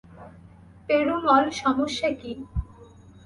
[0.89, 2.31] পেরুমল, সমস্যা কী?